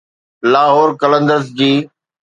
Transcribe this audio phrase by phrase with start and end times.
[0.51, 1.71] لاهور قلندرز جي